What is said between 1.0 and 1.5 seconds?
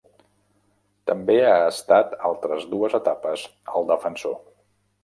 També